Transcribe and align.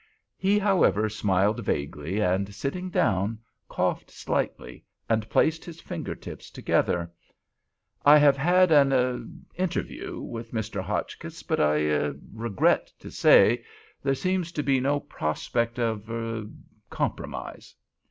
He, 0.35 0.57
however, 0.57 1.09
smiled 1.09 1.59
vaguely 1.63 2.19
and, 2.21 2.55
sitting 2.55 2.89
down, 2.89 3.37
coughed 3.69 4.09
slightly, 4.09 4.83
and 5.07 5.29
placed 5.29 5.63
his 5.63 5.79
fingertips 5.79 6.49
together. 6.49 7.11
"I 8.03 8.17
have 8.17 8.35
had 8.35 8.71
an—er—interview 8.71 10.19
with 10.21 10.53
Mr. 10.53 10.81
Hotchkiss, 10.81 11.43
but—I—er—regret 11.43 12.91
to 12.97 13.11
say 13.11 13.63
there 14.01 14.15
seems 14.15 14.51
to 14.53 14.63
be 14.63 14.79
no 14.79 15.01
prospect 15.01 15.77
of—er—compromise." 15.77 17.75